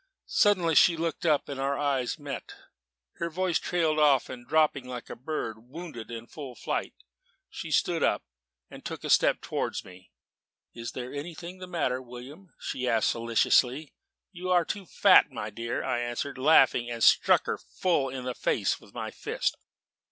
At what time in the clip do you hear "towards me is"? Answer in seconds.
9.41-10.97